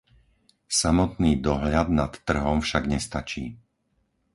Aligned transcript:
Samotný 0.79 1.31
dohľad 1.47 1.87
nad 2.01 2.11
trhom 2.27 2.57
však 2.65 2.83
nestačí. 2.93 3.45